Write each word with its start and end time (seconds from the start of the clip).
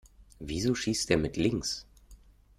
Wieso 0.39 0.73
schießt 0.73 1.11
der 1.11 1.19
mit 1.19 1.37
links? 1.37 1.85